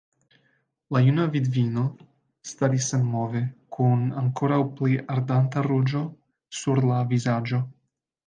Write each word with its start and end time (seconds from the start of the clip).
La 0.95 1.01
juna 1.07 1.25
vidvino 1.35 1.81
staris 2.51 2.87
senmove, 2.93 3.41
kun 3.77 4.01
ankoraŭ 4.23 4.59
pli 4.79 4.97
ardanta 5.17 5.65
ruĝo 5.67 6.01
sur 6.61 6.83
la 6.93 6.99
vizaĝo. 7.13 7.61